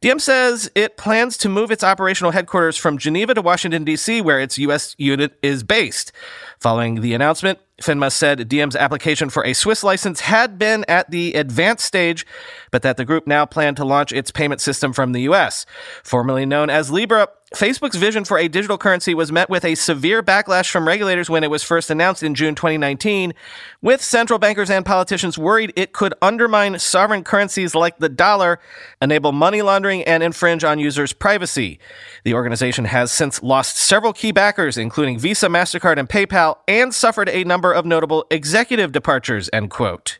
DM 0.01 0.21
says 0.21 0.71
it 0.77 0.97
plans 0.97 1.37
to 1.39 1.49
move 1.49 1.73
its 1.73 1.83
operational 1.83 2.31
headquarters 2.31 2.77
from 2.77 2.99
Geneva 2.99 3.35
to 3.35 3.43
Washington, 3.43 3.83
D.C., 3.83 4.21
where 4.21 4.39
its 4.39 4.57
U.S. 4.59 4.95
unit 4.97 5.37
is 5.43 5.65
based. 5.65 6.13
Following 6.61 7.01
the 7.01 7.15
announcement, 7.15 7.61
FINMA 7.81 8.11
said 8.11 8.49
Diem's 8.49 8.75
application 8.75 9.31
for 9.31 9.45
a 9.45 9.53
Swiss 9.53 9.85
license 9.85 10.21
had 10.21 10.59
been 10.59 10.85
at 10.89 11.11
the 11.11 11.35
advanced 11.35 11.85
stage, 11.85 12.27
but 12.73 12.83
that 12.83 12.97
the 12.97 13.05
group 13.05 13.27
now 13.27 13.47
planned 13.47 13.77
to 13.77 13.85
launch 13.85 14.13
its 14.13 14.33
payment 14.33 14.61
system 14.61 14.93
from 14.93 15.13
the 15.13 15.23
U.S. 15.23 15.65
Formerly 16.03 16.45
known 16.45 16.71
as 16.71 16.91
Libra, 16.91 17.29
Facebook's 17.55 17.97
vision 17.97 18.25
for 18.25 18.37
a 18.37 18.49
digital 18.49 18.77
currency 18.77 19.15
was 19.15 19.33
met 19.33 19.49
with 19.49 19.65
a 19.65 19.75
severe 19.75 20.23
backlash 20.23 20.71
from 20.71 20.87
regulators 20.87 21.31
when 21.31 21.43
it 21.43 21.51
was 21.51 21.63
first 21.63 21.89
announced 21.89 22.23
in 22.23 22.35
June 22.35 22.55
2019, 22.55 23.33
with 23.81 24.03
central 24.03 24.39
bankers 24.39 24.69
and 24.69 24.85
politicians 24.85 25.39
worried 25.39 25.73
it 25.75 25.93
could 25.93 26.13
undermine 26.21 26.79
sovereign 26.79 27.25
currencies 27.25 27.75
like 27.75 27.99
the 27.99 28.09
dollar, 28.09 28.59
enable 29.01 29.33
money 29.33 29.63
laundering, 29.63 30.03
and 30.03 30.23
infringe 30.23 30.63
on 30.63 30.79
users' 30.79 31.15
privacy. 31.15 31.79
The 32.25 32.35
organization 32.35 32.85
has 32.87 33.11
since 33.13 33.43
lost 33.43 33.77
several 33.79 34.13
key 34.13 34.33
backers, 34.33 34.77
including 34.77 35.19
Visa, 35.19 35.47
MasterCard, 35.47 35.97
and 35.97 36.09
PayPal, 36.09 36.48
and 36.67 36.95
suffered 36.95 37.29
a 37.29 37.45
number 37.45 37.73
of 37.73 37.87
notable 37.87 38.27
executive 38.31 38.93
departures, 38.93 39.51
end 39.53 39.71
quote. 39.71 40.19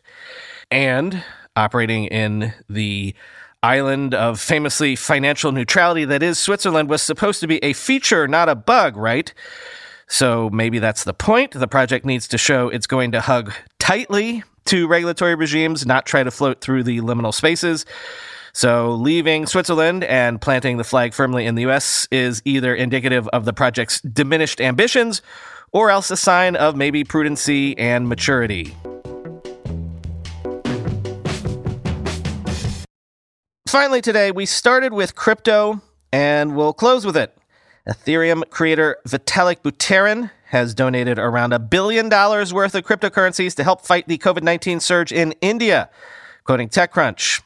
And 0.71 1.23
operating 1.55 2.05
in 2.05 2.53
the 2.69 3.13
island 3.61 4.13
of 4.13 4.39
famously 4.39 4.95
financial 4.95 5.51
neutrality 5.51 6.05
that 6.05 6.23
is 6.23 6.39
Switzerland 6.39 6.89
was 6.89 7.01
supposed 7.01 7.41
to 7.41 7.47
be 7.47 7.63
a 7.63 7.73
feature, 7.73 8.27
not 8.27 8.49
a 8.49 8.55
bug, 8.55 8.95
right? 8.95 9.33
So 10.07 10.49
maybe 10.49 10.79
that's 10.79 11.03
the 11.03 11.13
point. 11.13 11.51
The 11.51 11.67
project 11.67 12.05
needs 12.05 12.27
to 12.29 12.37
show 12.37 12.69
it's 12.69 12.87
going 12.87 13.11
to 13.11 13.21
hug 13.21 13.53
tightly 13.77 14.43
to 14.65 14.87
regulatory 14.87 15.35
regimes, 15.35 15.85
not 15.85 16.05
try 16.05 16.23
to 16.23 16.31
float 16.31 16.61
through 16.61 16.83
the 16.83 17.01
liminal 17.01 17.33
spaces. 17.33 17.85
So 18.53 18.91
leaving 18.91 19.45
Switzerland 19.45 20.03
and 20.03 20.41
planting 20.41 20.77
the 20.77 20.83
flag 20.83 21.13
firmly 21.13 21.45
in 21.45 21.55
the 21.55 21.67
US 21.67 22.07
is 22.11 22.41
either 22.45 22.73
indicative 22.73 23.27
of 23.29 23.45
the 23.45 23.53
project's 23.53 24.01
diminished 24.01 24.59
ambitions 24.61 25.21
or 25.71 25.89
else 25.89 26.11
a 26.11 26.17
sign 26.17 26.55
of 26.55 26.75
maybe 26.75 27.03
prudency 27.03 27.75
and 27.77 28.07
maturity. 28.07 28.75
Finally, 33.67 34.01
today, 34.01 34.31
we 34.31 34.45
started 34.45 34.93
with 34.93 35.15
crypto 35.15 35.81
and 36.11 36.55
we'll 36.55 36.73
close 36.73 37.05
with 37.05 37.15
it. 37.15 37.37
Ethereum 37.87 38.47
creator 38.49 38.97
Vitalik 39.07 39.61
Buterin 39.61 40.31
has 40.45 40.73
donated 40.73 41.19
around 41.19 41.53
a 41.53 41.59
billion 41.59 42.09
dollars 42.09 42.53
worth 42.53 42.73
of 42.73 42.83
cryptocurrencies 42.83 43.55
to 43.55 43.63
help 43.63 43.85
fight 43.85 44.07
the 44.07 44.17
COVID 44.17 44.41
19 44.43 44.79
surge 44.79 45.11
in 45.11 45.33
India. 45.41 45.89
Quoting 46.43 46.69
TechCrunch 46.69 47.41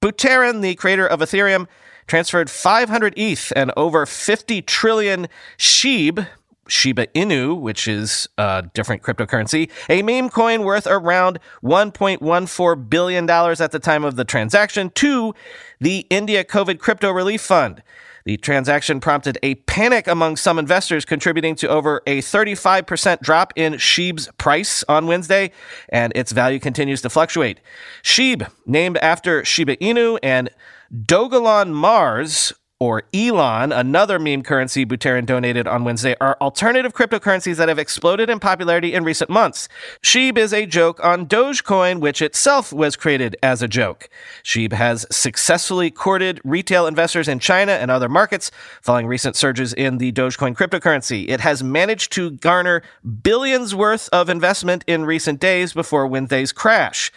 Buterin, 0.00 0.62
the 0.62 0.74
creator 0.76 1.06
of 1.06 1.20
Ethereum, 1.20 1.66
transferred 2.06 2.50
500 2.50 3.14
ETH 3.16 3.52
and 3.56 3.72
over 3.76 4.06
50 4.06 4.62
trillion 4.62 5.26
SHIB, 5.58 6.26
Shiba 6.68 7.06
Inu, 7.08 7.60
which 7.60 7.86
is 7.88 8.28
a 8.38 8.64
different 8.74 9.02
cryptocurrency, 9.02 9.70
a 9.88 10.02
meme 10.02 10.30
coin 10.30 10.62
worth 10.62 10.86
around 10.86 11.38
$1.14 11.62 12.88
billion 12.88 13.30
at 13.30 13.70
the 13.70 13.78
time 13.78 14.04
of 14.04 14.16
the 14.16 14.24
transaction, 14.24 14.90
to 14.90 15.34
the 15.80 16.06
India 16.10 16.44
COVID 16.44 16.78
Crypto 16.78 17.10
Relief 17.10 17.42
Fund. 17.42 17.82
The 18.24 18.38
transaction 18.38 19.00
prompted 19.00 19.36
a 19.42 19.56
panic 19.56 20.06
among 20.06 20.36
some 20.36 20.58
investors, 20.58 21.04
contributing 21.04 21.54
to 21.56 21.68
over 21.68 22.00
a 22.06 22.22
35% 22.22 23.20
drop 23.20 23.52
in 23.54 23.74
SHIB's 23.74 24.30
price 24.38 24.82
on 24.88 25.06
Wednesday, 25.06 25.50
and 25.90 26.10
its 26.16 26.32
value 26.32 26.58
continues 26.58 27.02
to 27.02 27.10
fluctuate. 27.10 27.60
SHIB, 28.02 28.50
named 28.64 28.96
after 28.98 29.44
Shiba 29.44 29.76
Inu 29.76 30.18
and 30.22 30.48
Dogelon 30.90 31.72
Mars, 31.72 32.54
or 32.80 33.04
Elon, 33.14 33.72
another 33.72 34.18
meme 34.18 34.42
currency 34.42 34.84
Buterin 34.84 35.26
donated 35.26 35.66
on 35.66 35.84
Wednesday, 35.84 36.16
are 36.20 36.36
alternative 36.40 36.92
cryptocurrencies 36.92 37.56
that 37.56 37.68
have 37.68 37.78
exploded 37.78 38.28
in 38.28 38.40
popularity 38.40 38.94
in 38.94 39.04
recent 39.04 39.30
months. 39.30 39.68
SHIB 40.02 40.36
is 40.36 40.52
a 40.52 40.66
joke 40.66 41.02
on 41.02 41.26
Dogecoin, 41.26 42.00
which 42.00 42.20
itself 42.20 42.72
was 42.72 42.96
created 42.96 43.36
as 43.42 43.62
a 43.62 43.68
joke. 43.68 44.08
SHIB 44.42 44.72
has 44.72 45.06
successfully 45.10 45.90
courted 45.90 46.40
retail 46.44 46.86
investors 46.86 47.28
in 47.28 47.38
China 47.38 47.72
and 47.72 47.90
other 47.90 48.08
markets 48.08 48.50
following 48.82 49.06
recent 49.06 49.36
surges 49.36 49.72
in 49.72 49.98
the 49.98 50.12
Dogecoin 50.12 50.56
cryptocurrency. 50.56 51.28
It 51.28 51.40
has 51.40 51.62
managed 51.62 52.12
to 52.12 52.32
garner 52.32 52.82
billions 53.22 53.74
worth 53.74 54.08
of 54.12 54.28
investment 54.28 54.84
in 54.86 55.04
recent 55.04 55.40
days 55.40 55.72
before 55.72 56.06
Wednesday's 56.06 56.52
crash. 56.52 57.12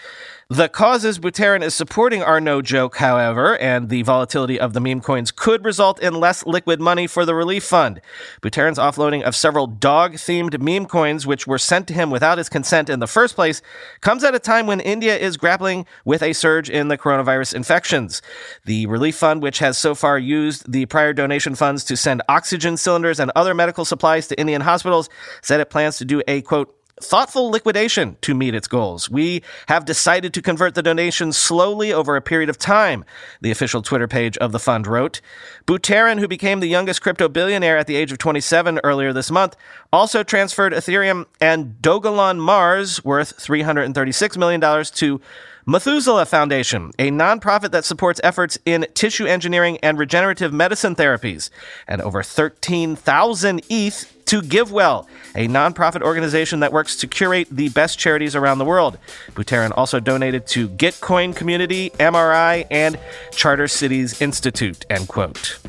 The 0.49 0.69
causes 0.69 1.19
Buterin 1.19 1.62
is 1.62 1.73
supporting 1.73 2.23
are 2.23 2.39
no 2.39 2.62
joke, 2.62 2.95
however, 2.95 3.57
and 3.57 3.89
the 3.89 4.03
volatility 4.03 4.57
of 4.57 4.71
the 4.71 4.79
meme 4.79 5.01
coins 5.01 5.29
could 5.29 5.65
result 5.65 6.01
in 6.01 6.21
less 6.21 6.45
liquid 6.45 6.79
money 6.79 7.05
for 7.05 7.25
the 7.25 7.36
relief 7.36 7.65
fund. 7.65 7.99
Buterin's 8.41 8.79
offloading 8.79 9.23
of 9.23 9.36
several 9.36 9.67
dog 9.67 10.13
themed 10.13 10.57
meme 10.62 10.86
coins, 10.86 11.27
which 11.27 11.47
were 11.47 11.57
sent 11.57 11.86
to 11.89 11.93
him 11.93 12.10
without 12.10 12.38
his 12.38 12.47
consent 12.47 12.89
in 12.89 13.01
the 13.01 13.07
first 13.07 13.36
place, 13.36 13.62
comes 13.99 14.23
at 14.23 14.36
a 14.36 14.39
time 14.39 14.67
when 14.67 14.79
India 14.79 15.17
is 15.17 15.36
grappling 15.36 15.86
with 16.05 16.23
a 16.23 16.31
surge 16.31 16.69
in 16.69 16.88
the 16.88 16.97
coronavirus 16.97 17.53
infections. 17.53 18.21
The 18.63 18.86
relief 18.86 19.17
fund, 19.17 19.41
which 19.41 19.60
has 19.60 19.77
so 19.77 19.95
far 19.95 20.17
used 20.17 20.71
the 20.71 20.86
prior 20.86 21.12
donation 21.12 21.55
funds 21.55 21.83
to 21.83 21.97
send 21.97 22.21
oxygen 22.29 22.77
cylinders 22.77 23.19
and 23.19 23.33
other 23.36 23.53
medical 23.53 23.83
supplies 23.83 24.27
to 24.27 24.39
Indian 24.39 24.62
hospitals, 24.62 25.10
said 25.41 25.60
it 25.60 25.69
plans 25.69 25.97
to 25.97 26.05
do 26.05 26.23
a 26.25 26.41
quote, 26.41 26.77
thoughtful 27.01 27.49
liquidation 27.49 28.17
to 28.21 28.33
meet 28.33 28.55
its 28.55 28.67
goals. 28.67 29.10
We 29.10 29.43
have 29.67 29.86
decided 29.86 30.33
to 30.33 30.41
convert 30.41 30.75
the 30.75 30.83
donations 30.83 31.38
slowly 31.38 31.93
over 31.93 32.15
a 32.15 32.21
period 32.21 32.49
of 32.49 32.57
time, 32.57 33.05
the 33.41 33.51
official 33.51 33.81
Twitter 33.81 34.07
page 34.07 34.38
of 34.38 34.51
the 34.51 34.60
fund 34.60 34.88
wrote. 34.88 35.21
Buterin, 35.65 36.19
who 36.19 36.27
became 36.27 36.60
the 36.60 36.67
youngest 36.67 37.01
crypto 37.01 37.27
billionaire 37.27 37.77
at 37.77 37.88
the 37.88 37.95
age 37.95 38.12
of 38.12 38.17
27 38.17 38.79
earlier 38.83 39.13
this 39.13 39.31
month, 39.31 39.55
also 39.93 40.23
transferred 40.23 40.73
Ethereum 40.73 41.25
and 41.39 41.75
Dogelon 41.81 42.39
Mars, 42.39 43.03
worth 43.05 43.38
$336 43.38 44.38
million, 44.38 44.83
to 44.86 45.21
Methuselah 45.69 46.25
Foundation, 46.25 46.91
a 46.97 47.12
nonprofit 47.12 47.71
that 47.71 47.83
supports 47.83 48.21
efforts 48.23 48.57
in 48.65 48.88
tissue 48.93 49.25
engineering 49.25 49.77
and 49.83 49.99
regenerative 49.99 50.53
medicine 50.53 50.95
therapies, 50.95 51.49
and 51.88 52.01
over 52.01 52.23
13,000 52.23 53.62
ETH 53.69 54.16
to 54.28 54.42
GiveWell, 54.42 55.08
a 55.36 55.48
nonprofit 55.48 56.02
organization 56.02 56.60
that 56.60 56.74
works 56.74 56.98
to 56.98 57.08
curate 57.08 57.48
the 57.50 57.70
best 57.70 57.98
charities 57.98 58.36
around 58.36 58.58
the 58.58 58.66
world. 58.66 58.98
Buterin 59.32 59.72
also 59.76 60.00
donated 60.00 60.46
to 60.48 60.70
Gitcoin 60.70 61.36
Community, 61.36 61.90
MRI, 61.92 62.68
and 62.70 63.00
Charter 63.32 63.68
Cities 63.68 64.22
Institute, 64.22 64.86
end 64.90 65.08
quote. 65.08 65.60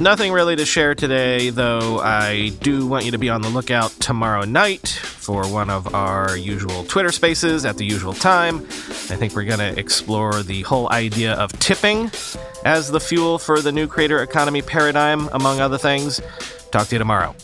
Nothing 0.00 0.32
really 0.32 0.54
to 0.54 0.64
share 0.64 0.94
today, 0.94 1.50
though 1.50 1.98
I 1.98 2.50
do 2.60 2.86
want 2.86 3.04
you 3.04 3.10
to 3.10 3.18
be 3.18 3.30
on 3.30 3.42
the 3.42 3.48
lookout 3.48 3.90
tomorrow 3.98 4.44
night 4.44 4.88
for 4.88 5.46
one 5.48 5.70
of 5.70 5.92
our 5.92 6.36
usual 6.36 6.84
Twitter 6.84 7.10
spaces 7.10 7.64
at 7.64 7.78
the 7.78 7.84
usual 7.84 8.12
time. 8.12 8.64
I 9.10 9.16
think 9.16 9.34
we're 9.34 9.44
going 9.44 9.58
to 9.58 9.78
explore 9.78 10.42
the 10.42 10.62
whole 10.62 10.90
idea 10.90 11.34
of 11.34 11.52
tipping 11.58 12.10
as 12.64 12.90
the 12.90 13.00
fuel 13.00 13.38
for 13.38 13.60
the 13.60 13.72
new 13.72 13.86
creator 13.86 14.22
economy 14.22 14.62
paradigm, 14.62 15.28
among 15.32 15.60
other 15.60 15.78
things. 15.78 16.20
Talk 16.70 16.88
to 16.88 16.94
you 16.94 16.98
tomorrow. 16.98 17.34